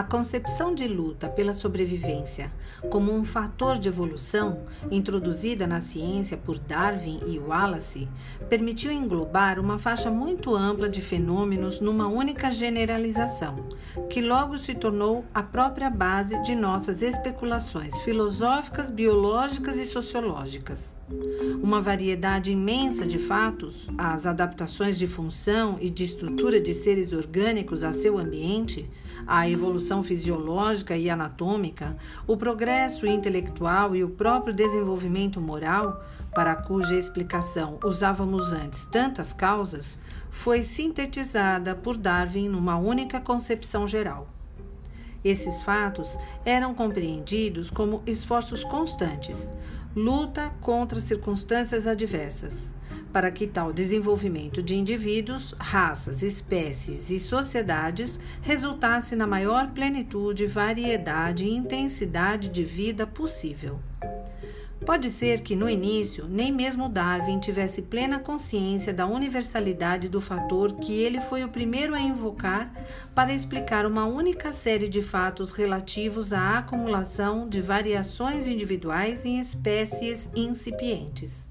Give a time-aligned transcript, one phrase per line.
[0.00, 2.50] A concepção de luta pela sobrevivência
[2.88, 8.08] como um fator de evolução, introduzida na ciência por Darwin e Wallace,
[8.48, 13.66] permitiu englobar uma faixa muito ampla de fenômenos numa única generalização,
[14.08, 20.98] que logo se tornou a própria base de nossas especulações filosóficas, biológicas e sociológicas.
[21.62, 27.84] Uma variedade imensa de fatos, as adaptações de função e de estrutura de seres orgânicos
[27.84, 28.88] a seu ambiente,
[29.26, 36.00] a evolução fisiológica e anatômica, o progresso intelectual e o próprio desenvolvimento moral,
[36.32, 39.98] para cuja explicação usávamos antes tantas causas,
[40.30, 44.28] foi sintetizada por Darwin numa única concepção geral.
[45.24, 49.52] Esses fatos eram compreendidos como esforços constantes,
[49.94, 52.72] luta contra circunstâncias adversas
[53.12, 61.44] para que tal desenvolvimento de indivíduos, raças, espécies e sociedades resultasse na maior plenitude, variedade
[61.44, 63.80] e intensidade de vida possível.
[64.84, 70.72] Pode ser que no início nem mesmo Darwin tivesse plena consciência da universalidade do fator
[70.72, 72.72] que ele foi o primeiro a invocar
[73.14, 80.30] para explicar uma única série de fatos relativos à acumulação de variações individuais em espécies
[80.34, 81.50] incipientes.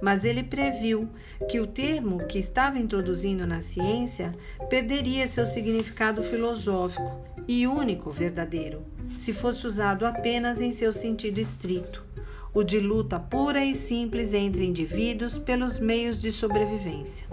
[0.00, 1.08] Mas ele previu
[1.50, 4.32] que o termo que estava introduzindo na ciência
[4.70, 8.82] perderia seu significado filosófico e único verdadeiro,
[9.14, 12.04] se fosse usado apenas em seu sentido estrito,
[12.54, 17.26] o de luta pura e simples entre indivíduos pelos meios de sobrevivência.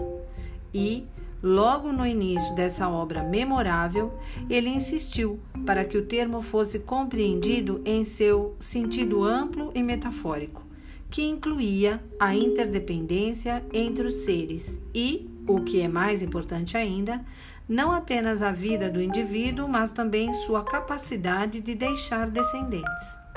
[0.72, 1.06] E,
[1.42, 4.12] logo no início dessa obra memorável,
[4.48, 10.70] ele insistiu para que o termo fosse compreendido em seu sentido amplo e metafórico
[11.10, 17.20] que incluía a interdependência entre os seres e, o que é mais importante ainda,
[17.68, 23.29] não apenas a vida do indivíduo, mas também sua capacidade de deixar descendentes.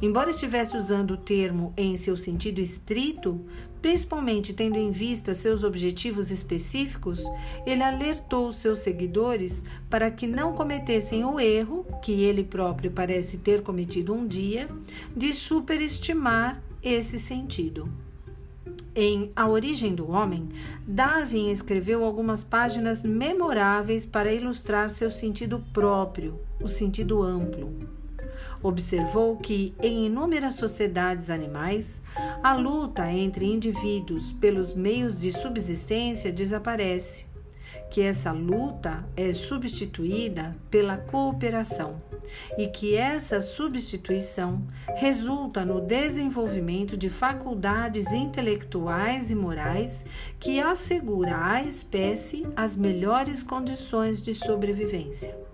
[0.00, 3.40] Embora estivesse usando o termo em seu sentido estrito,
[3.80, 7.24] principalmente tendo em vista seus objetivos específicos,
[7.64, 13.62] ele alertou seus seguidores para que não cometessem o erro, que ele próprio parece ter
[13.62, 14.68] cometido um dia,
[15.16, 17.88] de superestimar esse sentido.
[18.94, 20.48] Em A Origem do Homem,
[20.86, 28.05] Darwin escreveu algumas páginas memoráveis para ilustrar seu sentido próprio, o sentido amplo.
[28.62, 32.02] Observou que, em inúmeras sociedades animais,
[32.42, 37.26] a luta entre indivíduos pelos meios de subsistência desaparece,
[37.90, 42.02] que essa luta é substituída pela cooperação
[42.58, 44.66] e que essa substituição
[44.96, 50.04] resulta no desenvolvimento de faculdades intelectuais e morais
[50.40, 55.45] que assegura à espécie as melhores condições de sobrevivência.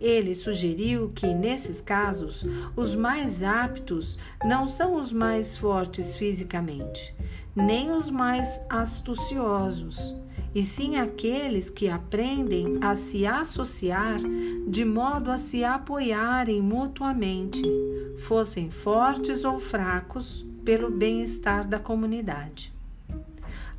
[0.00, 7.14] Ele sugeriu que, nesses casos, os mais aptos não são os mais fortes fisicamente,
[7.54, 10.16] nem os mais astuciosos,
[10.54, 14.18] e sim aqueles que aprendem a se associar
[14.66, 17.62] de modo a se apoiarem mutuamente,
[18.18, 22.72] fossem fortes ou fracos, pelo bem-estar da comunidade.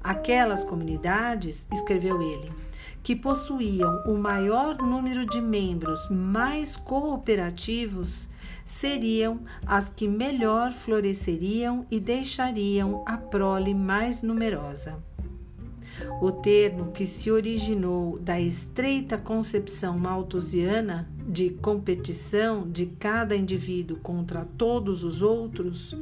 [0.03, 2.51] Aquelas comunidades, escreveu ele,
[3.03, 8.29] que possuíam o maior número de membros mais cooperativos
[8.65, 14.97] seriam as que melhor floresceriam e deixariam a prole mais numerosa.
[16.21, 24.47] O termo que se originou da estreita concepção malthusiana de competição de cada indivíduo contra
[24.57, 25.95] todos os outros,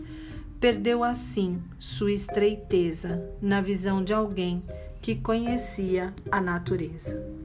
[0.59, 4.61] perdeu assim sua estreiteza na visão de alguém
[5.01, 7.38] que conhecia a natureza.